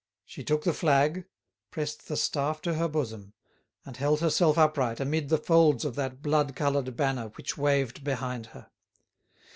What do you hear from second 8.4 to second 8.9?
her.